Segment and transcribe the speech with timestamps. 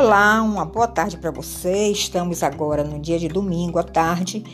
[0.00, 1.88] Olá, uma boa tarde para você.
[1.88, 4.44] Estamos agora no dia de domingo à tarde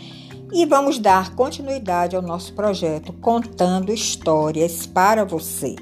[0.51, 5.76] e vamos dar continuidade ao nosso projeto Contando Histórias para você.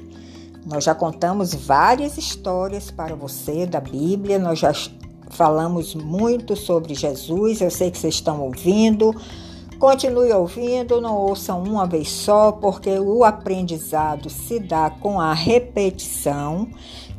[0.65, 4.73] Nós já contamos várias histórias para você da Bíblia, nós já
[5.29, 9.15] falamos muito sobre Jesus, eu sei que vocês estão ouvindo.
[9.79, 16.69] Continue ouvindo, não ouçam uma vez só, porque o aprendizado se dá com a repetição.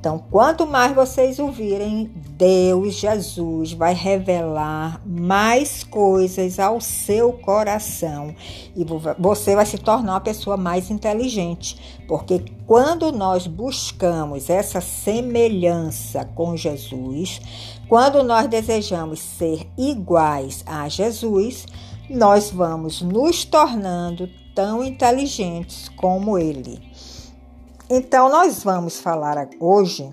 [0.04, 8.36] Então, quanto mais vocês ouvirem, Deus, Jesus, vai revelar mais coisas ao seu coração
[8.76, 8.84] e
[9.18, 16.54] você vai se tornar uma pessoa mais inteligente, porque quando nós buscamos essa semelhança com
[16.54, 17.40] Jesus,
[17.88, 21.64] quando nós desejamos ser iguais a Jesus,
[22.10, 26.83] nós vamos nos tornando tão inteligentes como Ele.
[27.88, 30.10] Então, nós vamos falar hoje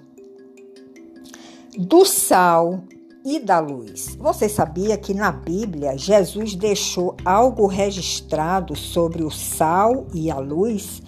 [1.77, 2.83] do sal
[3.23, 4.17] e da luz.
[4.19, 11.01] Você sabia que na Bíblia Jesus deixou algo registrado sobre o sal e a luz?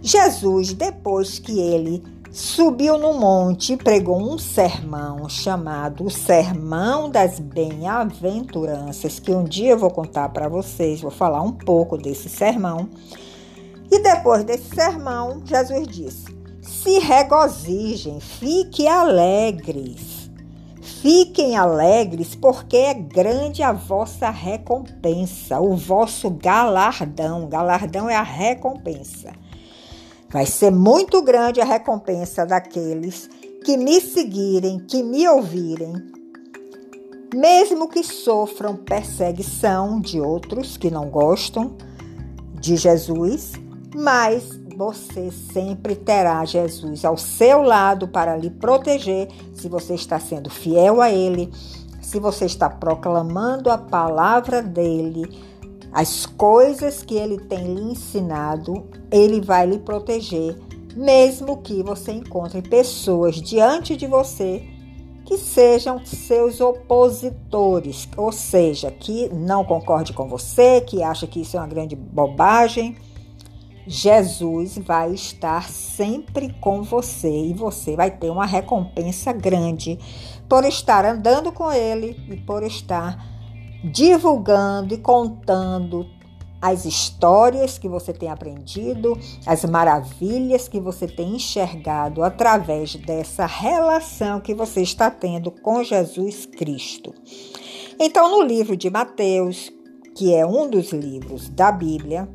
[0.00, 2.02] Jesus, depois que ele
[2.32, 9.72] subiu no monte e pregou um sermão chamado o Sermão das Bem-aventuranças, que um dia
[9.72, 12.88] eu vou contar para vocês, vou falar um pouco desse sermão.
[13.90, 16.26] E depois desse sermão, Jesus disse:
[16.60, 20.16] Se regozijem, fiquem alegres.
[20.80, 27.48] Fiquem alegres, porque é grande a vossa recompensa, o vosso galardão.
[27.48, 29.32] Galardão é a recompensa.
[30.28, 33.28] Vai ser muito grande a recompensa daqueles
[33.64, 35.92] que me seguirem, que me ouvirem,
[37.34, 41.76] mesmo que sofram perseguição de outros que não gostam
[42.60, 43.52] de Jesus
[43.96, 50.50] mas você sempre terá Jesus ao seu lado para lhe proteger se você está sendo
[50.50, 51.50] fiel a Ele,
[52.02, 55.26] se você está proclamando a palavra dele,
[55.92, 60.56] as coisas que ele tem lhe ensinado, ele vai lhe proteger,
[60.94, 64.62] mesmo que você encontre pessoas diante de você
[65.24, 71.56] que sejam seus opositores, ou seja, que não concorde com você, que acha que isso
[71.56, 72.94] é uma grande bobagem
[73.86, 79.98] Jesus vai estar sempre com você e você vai ter uma recompensa grande
[80.48, 83.24] por estar andando com Ele e por estar
[83.84, 86.06] divulgando e contando
[86.60, 89.16] as histórias que você tem aprendido,
[89.46, 96.46] as maravilhas que você tem enxergado através dessa relação que você está tendo com Jesus
[96.46, 97.14] Cristo.
[98.00, 99.70] Então, no livro de Mateus,
[100.16, 102.28] que é um dos livros da Bíblia,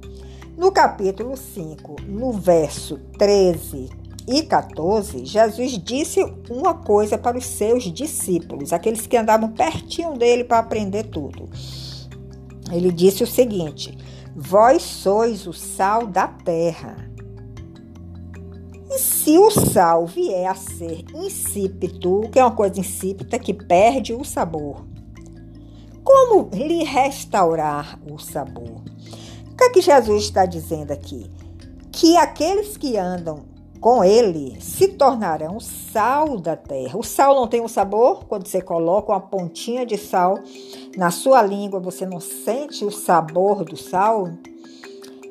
[0.61, 3.89] no capítulo 5, no verso 13
[4.27, 10.43] e 14, Jesus disse uma coisa para os seus discípulos, aqueles que andavam pertinho dele
[10.43, 11.49] para aprender tudo.
[12.71, 13.97] Ele disse o seguinte:
[14.35, 17.09] Vós sois o sal da terra.
[18.91, 24.13] E se o sal vier a ser insípido, que é uma coisa insípida que perde
[24.13, 24.85] o sabor,
[26.03, 28.83] como lhe restaurar o sabor?
[29.61, 31.29] Que é que Jesus está dizendo aqui?
[31.91, 33.43] Que aqueles que andam
[33.79, 36.97] com ele se tornarão sal da terra.
[36.97, 38.25] O sal não tem um sabor?
[38.25, 40.39] Quando você coloca uma pontinha de sal
[40.97, 44.29] na sua língua, você não sente o sabor do sal?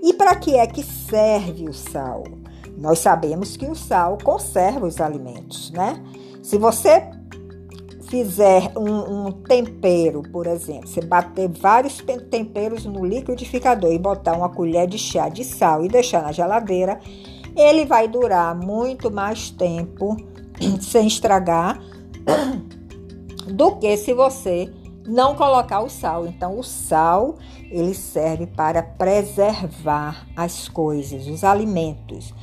[0.00, 2.22] E para que é que serve o sal?
[2.78, 6.00] Nós sabemos que o sal conserva os alimentos, né?
[6.40, 7.10] Se você
[8.10, 14.48] fizer um, um, tempero, por exemplo, você bater vários temperos no liquidificador e botar uma
[14.48, 16.98] colher de chá de sal e deixar na geladeira,
[17.56, 20.16] ele vai durar muito mais tempo
[20.82, 21.80] sem estragar
[23.46, 24.68] do que se você
[25.06, 26.26] não colocar o sal.
[26.26, 27.36] Então, o sal
[27.70, 32.34] ele serve para preservar as coisas, os alimentos,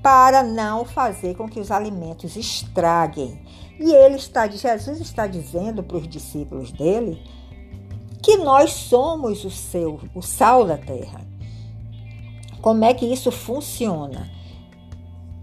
[0.00, 3.42] para não fazer com que os alimentos estraguem.
[3.78, 7.22] E ele está, Jesus está dizendo para os discípulos dele
[8.22, 11.20] que nós somos o seu, o sal da terra.
[12.60, 14.28] Como é que isso funciona?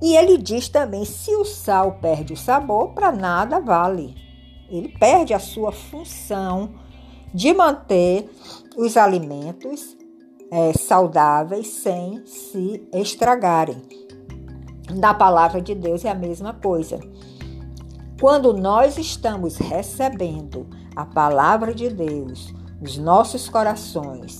[0.01, 4.15] E ele diz também: se o sal perde o sabor, para nada vale.
[4.69, 6.71] Ele perde a sua função
[7.33, 8.29] de manter
[8.75, 9.95] os alimentos
[10.51, 13.81] é, saudáveis sem se estragarem.
[14.93, 16.99] Na palavra de Deus é a mesma coisa.
[18.19, 24.39] Quando nós estamos recebendo a palavra de Deus nos nossos corações,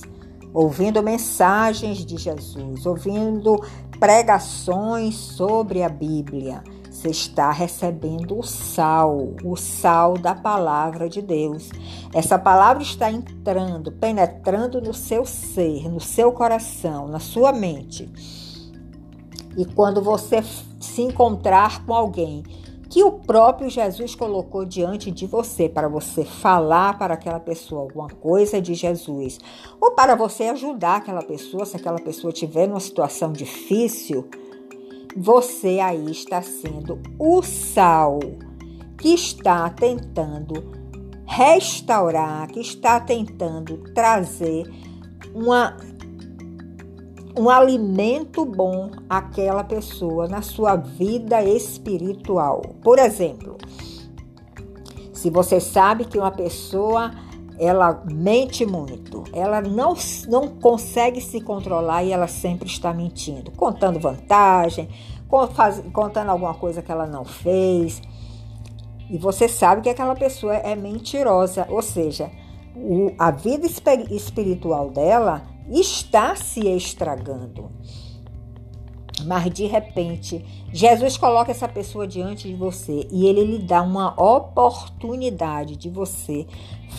[0.54, 3.62] ouvindo mensagens de Jesus, ouvindo
[4.00, 11.68] pregações sobre a Bíblia, Você está recebendo o sal, o sal da palavra de Deus.
[12.14, 18.10] Essa palavra está entrando, penetrando no seu ser, no seu coração, na sua mente.
[19.58, 20.42] E quando você
[20.80, 22.42] se encontrar com alguém
[22.96, 28.08] que o próprio Jesus colocou diante de você para você falar para aquela pessoa alguma
[28.08, 29.38] coisa de Jesus,
[29.78, 34.26] ou para você ajudar aquela pessoa, se aquela pessoa estiver numa situação difícil,
[35.14, 38.18] você aí está sendo o sal
[38.96, 40.54] que está tentando
[41.26, 44.72] restaurar, que está tentando trazer
[45.34, 45.76] uma
[47.38, 52.62] um alimento bom àquela pessoa na sua vida espiritual.
[52.82, 53.56] Por exemplo,
[55.12, 57.12] se você sabe que uma pessoa
[57.58, 59.94] ela mente muito, ela não,
[60.28, 64.88] não consegue se controlar e ela sempre está mentindo, contando vantagem,
[65.92, 68.02] contando alguma coisa que ela não fez.
[69.08, 72.30] E você sabe que aquela pessoa é mentirosa, ou seja,
[72.74, 73.66] o, a vida
[74.10, 77.70] espiritual dela está se estragando.
[79.24, 84.10] Mas de repente, Jesus coloca essa pessoa diante de você e ele lhe dá uma
[84.20, 86.46] oportunidade de você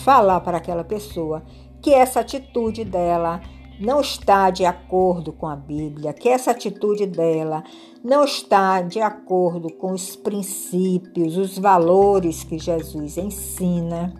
[0.02, 1.42] falar para aquela pessoa
[1.80, 3.40] que essa atitude dela
[3.78, 7.62] não está de acordo com a Bíblia, que essa atitude dela
[8.02, 14.12] não está de acordo com os princípios, os valores que Jesus ensina.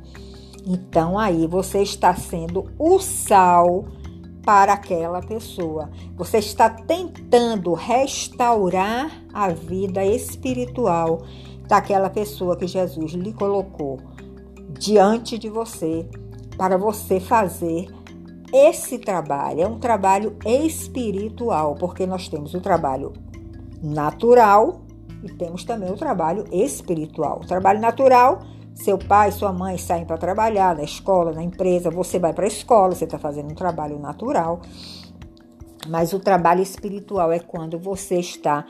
[0.64, 3.84] Então aí você está sendo o sal
[4.48, 5.90] para aquela pessoa.
[6.16, 11.20] Você está tentando restaurar a vida espiritual
[11.66, 14.00] daquela pessoa que Jesus lhe colocou
[14.70, 16.08] diante de você
[16.56, 17.94] para você fazer
[18.50, 19.60] esse trabalho.
[19.60, 23.12] É um trabalho espiritual, porque nós temos o trabalho
[23.82, 24.80] natural
[25.22, 27.40] e temos também o trabalho espiritual.
[27.44, 28.40] O trabalho natural
[28.82, 32.48] seu pai, sua mãe saem para trabalhar na escola, na empresa, você vai para a
[32.48, 34.60] escola, você está fazendo um trabalho natural.
[35.88, 38.66] Mas o trabalho espiritual é quando você está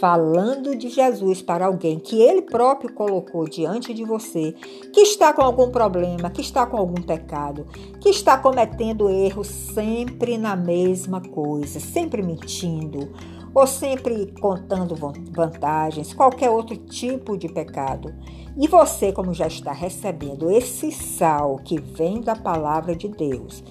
[0.00, 4.52] falando de Jesus para alguém que ele próprio colocou diante de você,
[4.92, 7.66] que está com algum problema, que está com algum pecado,
[8.00, 13.12] que está cometendo erros sempre na mesma coisa, sempre mentindo,
[13.54, 14.96] ou sempre contando
[15.30, 18.14] vantagens, qualquer outro tipo de pecado.
[18.56, 23.64] E você, como já está recebendo esse sal que vem da palavra de Deus,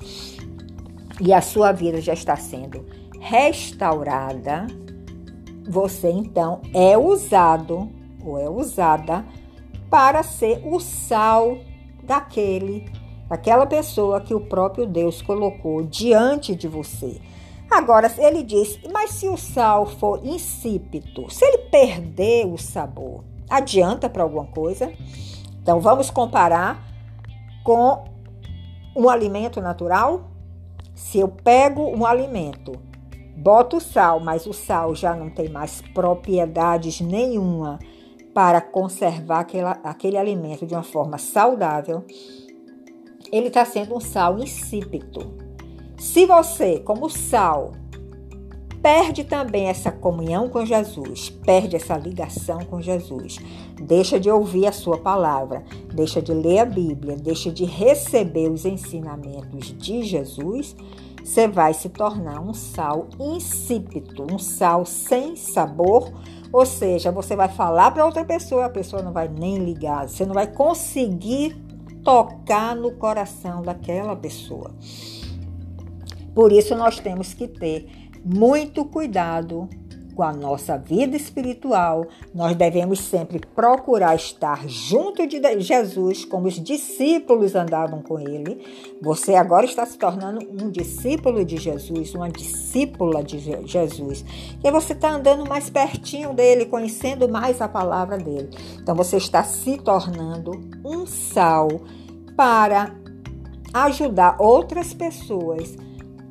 [1.19, 2.83] e a sua vida já está sendo
[3.19, 4.66] restaurada,
[5.69, 7.89] você então é usado
[8.25, 9.24] ou é usada
[9.89, 11.60] para ser o sal
[12.04, 12.89] daquele,
[13.30, 17.22] daquela pessoa que o próprio Deus colocou diante de você.
[17.69, 24.09] Agora, ele diz, mas se o sal for insípido, se ele perder o sabor, adianta
[24.09, 24.92] para alguma coisa?
[25.62, 26.83] Então, vamos comparar
[27.63, 28.03] com
[28.95, 30.31] um alimento natural?
[30.95, 32.74] Se eu pego um alimento,
[33.36, 37.80] boto sal, mas o sal já não tem mais propriedades nenhuma
[38.33, 42.06] para conservar aquela, aquele alimento de uma forma saudável,
[43.31, 45.38] ele está sendo um sal insípido.
[45.98, 47.74] Se você, como sal,
[48.81, 53.38] perde também essa comunhão com Jesus, perde essa ligação com Jesus,
[53.79, 55.63] deixa de ouvir a sua palavra,
[55.94, 60.75] deixa de ler a Bíblia, deixa de receber os ensinamentos de Jesus,
[61.24, 66.12] você vai se tornar um sal insípido, um sal sem sabor,
[66.51, 70.25] ou seja, você vai falar para outra pessoa, a pessoa não vai nem ligar, você
[70.25, 71.56] não vai conseguir
[72.03, 74.72] tocar no coração daquela pessoa.
[76.34, 79.68] Por isso, nós temos que ter muito cuidado
[80.16, 82.06] com a nossa vida espiritual.
[82.34, 88.63] Nós devemos sempre procurar estar junto de Jesus, como os discípulos andavam com ele.
[89.01, 94.24] Você agora está se tornando um discípulo de Jesus, uma discípula de Jesus.
[94.63, 98.50] E você está andando mais pertinho dele, conhecendo mais a palavra dele.
[98.80, 100.51] Então você está se tornando
[100.86, 101.68] um sal
[102.36, 102.94] para
[103.74, 105.75] ajudar outras pessoas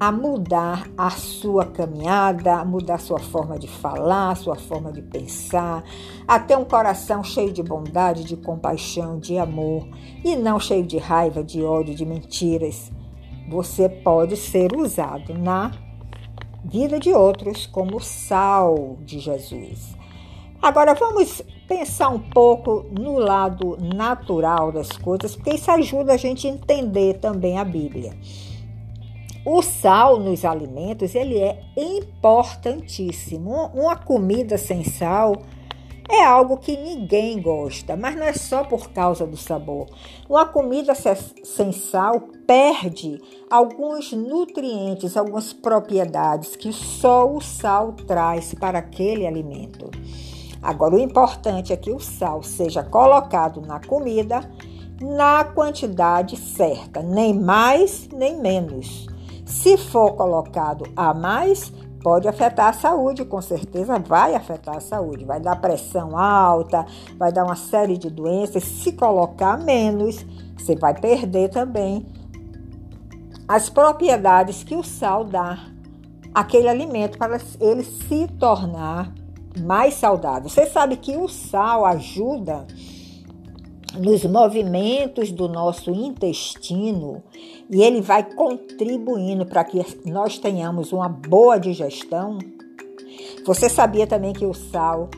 [0.00, 5.02] a mudar a sua caminhada, a mudar a sua forma de falar, sua forma de
[5.02, 5.84] pensar,
[6.26, 9.86] a ter um coração cheio de bondade, de compaixão, de amor
[10.24, 12.90] e não cheio de raiva, de ódio, de mentiras.
[13.50, 15.70] Você pode ser usado na
[16.64, 19.94] vida de outros como sal de Jesus.
[20.62, 26.46] Agora vamos pensar um pouco no lado natural das coisas, porque isso ajuda a gente
[26.46, 28.16] a entender também a Bíblia.
[29.44, 33.70] O sal nos alimentos ele é importantíssimo.
[33.74, 35.34] Uma comida sem sal
[36.10, 39.86] é algo que ninguém gosta, mas não é só por causa do sabor.
[40.28, 43.18] Uma comida sem sal perde
[43.50, 49.90] alguns nutrientes, algumas propriedades que só o sal traz para aquele alimento.
[50.60, 54.40] Agora, o importante é que o sal seja colocado na comida
[55.00, 59.09] na quantidade certa, nem mais nem menos.
[59.50, 65.24] Se for colocado a mais, pode afetar a saúde, com certeza vai afetar a saúde.
[65.24, 66.86] Vai dar pressão alta,
[67.18, 68.62] vai dar uma série de doenças.
[68.62, 70.24] Se colocar menos,
[70.56, 72.06] você vai perder também
[73.48, 75.58] as propriedades que o sal dá
[76.32, 79.12] àquele alimento para ele se tornar
[79.58, 80.48] mais saudável.
[80.48, 82.66] Você sabe que o sal ajuda
[83.98, 87.22] nos movimentos do nosso intestino
[87.68, 92.38] e ele vai contribuindo para que nós tenhamos uma boa digestão.
[93.44, 95.08] Você sabia também que o sal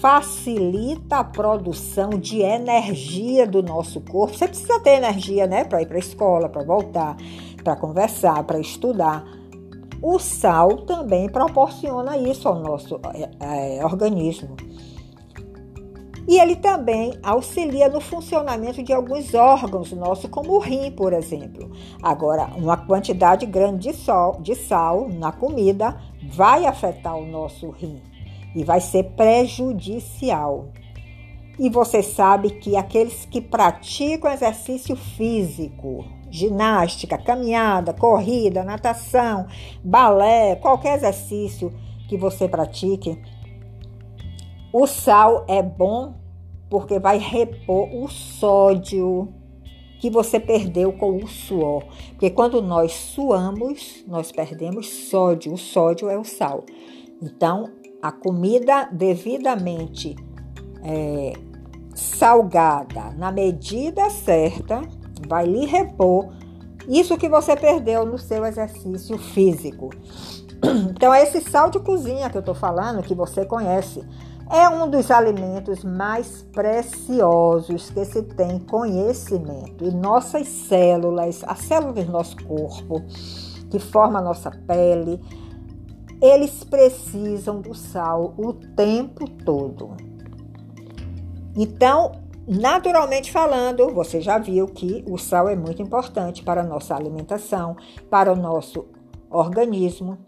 [0.00, 4.36] facilita a produção de energia do nosso corpo?
[4.36, 7.16] Você precisa ter energia, né, para ir para a escola, para voltar,
[7.62, 9.24] para conversar, para estudar.
[10.00, 13.00] O sal também proporciona isso ao nosso
[13.40, 14.56] é, é, organismo.
[16.28, 21.70] E ele também auxilia no funcionamento de alguns órgãos nossos, como o rim, por exemplo.
[22.02, 23.98] Agora, uma quantidade grande de,
[24.42, 25.98] de sal na comida
[26.30, 28.02] vai afetar o nosso rim
[28.54, 30.68] e vai ser prejudicial.
[31.58, 39.46] E você sabe que aqueles que praticam exercício físico, ginástica, caminhada, corrida, natação,
[39.82, 41.72] balé, qualquer exercício
[42.06, 43.18] que você pratique,
[44.72, 46.14] o sal é bom
[46.68, 49.32] porque vai repor o sódio
[49.98, 51.84] que você perdeu com o suor.
[52.10, 55.52] Porque quando nós suamos, nós perdemos sódio.
[55.52, 56.64] O sódio é o sal.
[57.20, 57.70] Então,
[58.00, 60.14] a comida devidamente
[60.84, 61.32] é,
[61.94, 64.82] salgada, na medida certa,
[65.26, 66.28] vai lhe repor
[66.88, 69.90] isso que você perdeu no seu exercício físico.
[70.90, 74.04] Então, é esse sal de cozinha que eu estou falando, que você conhece,
[74.50, 79.84] é um dos alimentos mais preciosos que se tem conhecimento.
[79.84, 83.02] E nossas células, as células do nosso corpo,
[83.70, 85.20] que formam a nossa pele,
[86.20, 89.96] eles precisam do sal o tempo todo.
[91.56, 92.12] Então,
[92.46, 97.76] naturalmente falando, você já viu que o sal é muito importante para a nossa alimentação,
[98.10, 98.86] para o nosso
[99.30, 100.18] organismo.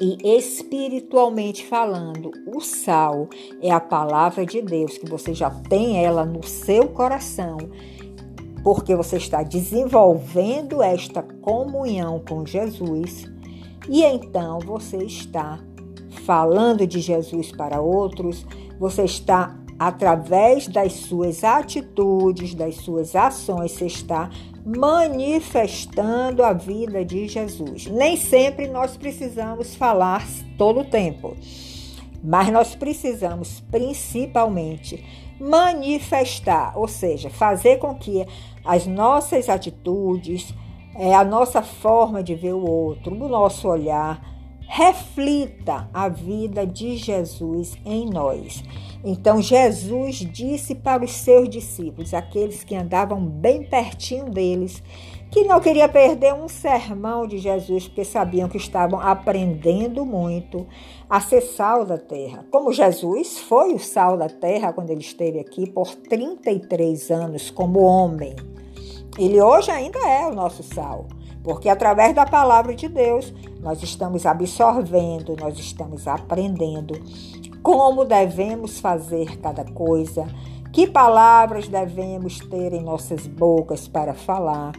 [0.00, 3.28] E espiritualmente falando, o sal
[3.60, 7.58] é a palavra de Deus, que você já tem ela no seu coração,
[8.64, 13.30] porque você está desenvolvendo esta comunhão com Jesus,
[13.88, 15.60] e então você está
[16.24, 18.46] falando de Jesus para outros,
[18.78, 24.30] você está através das suas atitudes, das suas ações, você está
[24.64, 27.86] manifestando a vida de Jesus.
[27.86, 30.26] Nem sempre nós precisamos falar
[30.58, 31.36] todo o tempo,
[32.22, 35.04] mas nós precisamos principalmente
[35.40, 38.26] manifestar, ou seja, fazer com que
[38.64, 40.52] as nossas atitudes,
[40.94, 44.22] é, a nossa forma de ver o outro, o nosso olhar,
[44.72, 48.62] reflita a vida de Jesus em nós.
[49.04, 54.80] Então Jesus disse para os seus discípulos, aqueles que andavam bem pertinho deles,
[55.28, 60.64] que não queria perder um sermão de Jesus, porque sabiam que estavam aprendendo muito
[61.08, 62.46] a ser sal da terra.
[62.52, 67.80] Como Jesus foi o sal da terra quando ele esteve aqui por 33 anos como
[67.80, 68.36] homem.
[69.18, 71.06] Ele hoje ainda é o nosso sal,
[71.42, 76.94] porque através da palavra de Deus nós estamos absorvendo, nós estamos aprendendo
[77.62, 80.26] como devemos fazer cada coisa,
[80.72, 84.72] que palavras devemos ter em nossas bocas para falar.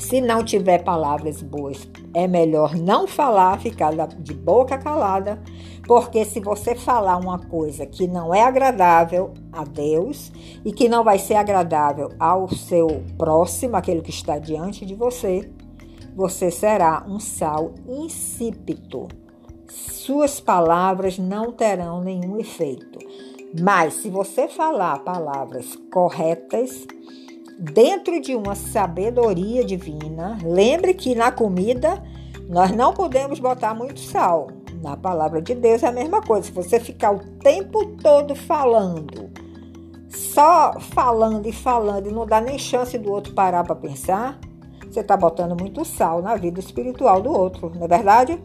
[0.00, 5.40] Se não tiver palavras boas, é melhor não falar, ficar de boca calada,
[5.86, 10.32] porque se você falar uma coisa que não é agradável a Deus
[10.64, 15.48] e que não vai ser agradável ao seu próximo, aquele que está diante de você,
[16.16, 19.06] você será um sal insípido
[19.70, 22.98] suas palavras não terão nenhum efeito.
[23.60, 26.86] Mas se você falar palavras corretas,
[27.60, 32.02] dentro de uma sabedoria divina, lembre que na comida
[32.48, 34.48] nós não podemos botar muito sal.
[34.82, 36.46] Na palavra de Deus é a mesma coisa.
[36.46, 39.30] Se você ficar o tempo todo falando,
[40.08, 44.40] só falando e falando e não dá nem chance do outro parar para pensar,
[44.90, 48.42] você está botando muito sal na vida espiritual do outro, não é verdade?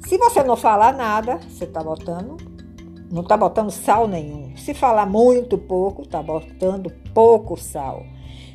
[0.00, 2.36] Se você não falar nada, você está botando
[3.10, 4.56] não está botando sal nenhum.
[4.56, 8.04] Se falar muito pouco, está botando pouco sal.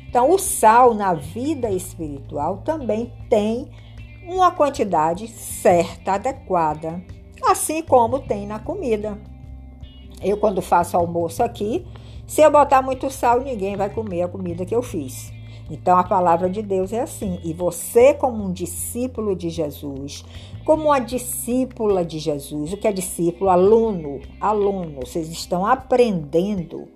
[0.08, 3.70] Então, o sal na vida espiritual também tem
[4.26, 7.02] uma quantidade certa, adequada,
[7.46, 9.18] assim como tem na comida.
[10.22, 11.86] Eu, quando faço almoço aqui,
[12.26, 15.32] se eu botar muito sal, ninguém vai comer a comida que eu fiz.
[15.72, 17.40] Então a palavra de Deus é assim.
[17.42, 20.22] E você, como um discípulo de Jesus,
[20.66, 23.48] como uma discípula de Jesus, o que é discípulo?
[23.48, 26.88] Aluno, aluno, vocês estão aprendendo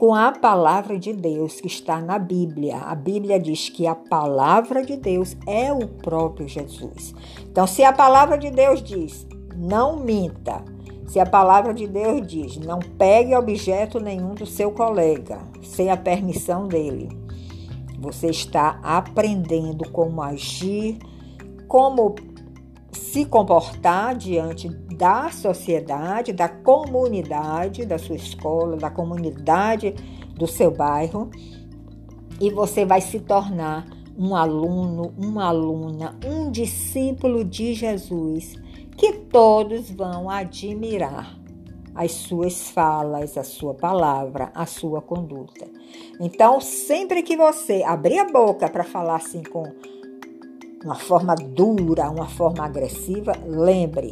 [0.00, 2.78] com a palavra de Deus que está na Bíblia.
[2.78, 7.14] A Bíblia diz que a palavra de Deus é o próprio Jesus.
[7.42, 9.24] Então, se a palavra de Deus diz,
[9.54, 10.64] não minta,
[11.06, 15.96] se a palavra de Deus diz, não pegue objeto nenhum do seu colega sem a
[15.96, 17.08] permissão dele,
[18.04, 20.98] você está aprendendo como agir,
[21.66, 22.14] como
[22.92, 29.94] se comportar diante da sociedade, da comunidade, da sua escola, da comunidade
[30.36, 31.30] do seu bairro,
[32.38, 33.86] e você vai se tornar
[34.18, 38.54] um aluno, uma aluna, um discípulo de Jesus
[38.96, 41.43] que todos vão admirar
[41.94, 45.66] as suas falas, a sua palavra, a sua conduta.
[46.20, 49.64] Então, sempre que você abrir a boca para falar assim com
[50.84, 54.10] uma forma dura, uma forma agressiva, lembre,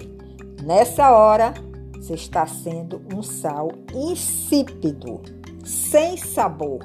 [0.63, 1.53] nessa hora
[1.97, 5.21] você está sendo um sal insípido,
[5.65, 6.81] sem sabor.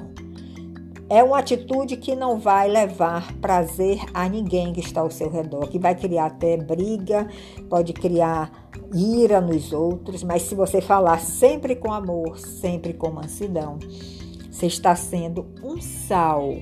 [1.10, 5.66] É uma atitude que não vai levar prazer a ninguém que está ao seu redor,
[5.68, 7.26] que vai criar até briga,
[7.70, 13.78] pode criar ira nos outros, mas se você falar sempre com amor, sempre com mansidão,
[14.50, 16.54] você está sendo um sal.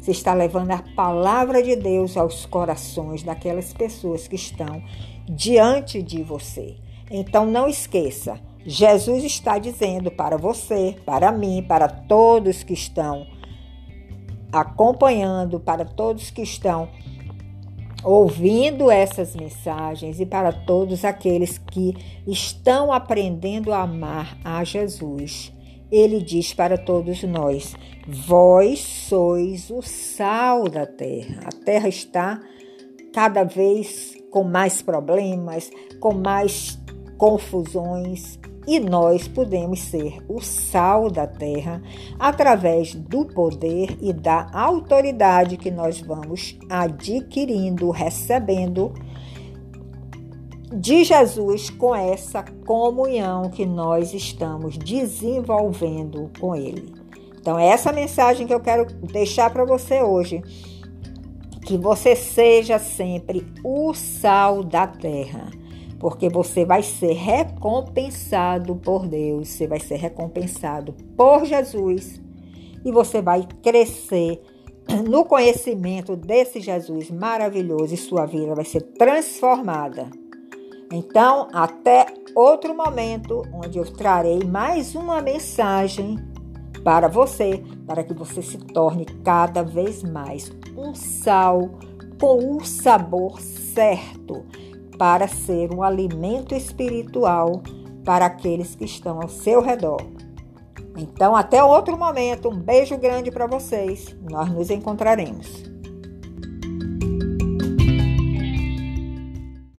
[0.00, 4.82] Você está levando a palavra de Deus aos corações daquelas pessoas que estão
[5.28, 6.74] diante de você.
[7.08, 13.26] Então não esqueça, Jesus está dizendo para você, para mim, para todos que estão
[14.52, 16.88] acompanhando, para todos que estão
[18.04, 21.94] ouvindo essas mensagens e para todos aqueles que
[22.26, 25.52] estão aprendendo a amar a Jesus.
[25.90, 27.74] Ele diz para todos nós:
[28.06, 31.44] Vós sois o sal da terra.
[31.44, 32.40] A terra está
[33.12, 36.80] cada vez com mais problemas, com mais
[37.18, 41.82] confusões, e nós podemos ser o sal da terra
[42.18, 48.92] através do poder e da autoridade que nós vamos adquirindo, recebendo
[50.72, 56.94] de Jesus com essa comunhão que nós estamos desenvolvendo com Ele.
[57.38, 60.40] Então, é essa mensagem que eu quero deixar para você hoje.
[61.66, 65.50] Que você seja sempre o sal da terra
[66.02, 72.20] porque você vai ser recompensado por Deus, você vai ser recompensado por Jesus
[72.84, 74.42] e você vai crescer
[75.08, 80.10] no conhecimento desse Jesus maravilhoso e sua vida vai ser transformada.
[80.92, 86.18] Então, até outro momento onde eu trarei mais uma mensagem
[86.82, 91.70] para você, para que você se torne cada vez mais um sal
[92.20, 94.44] com o sabor certo
[94.98, 97.62] para ser um alimento espiritual
[98.04, 100.00] para aqueles que estão ao seu redor.
[100.96, 104.14] Então, até outro momento, um beijo grande para vocês.
[104.30, 105.71] Nós nos encontraremos.